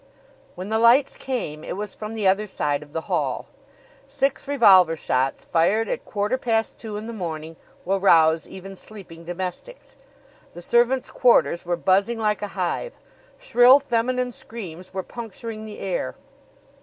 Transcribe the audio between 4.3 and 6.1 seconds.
revolver shots, fired at